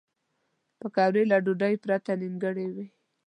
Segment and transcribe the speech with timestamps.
[0.79, 2.85] پکورې له ډوډۍ پرته نیمګړې وي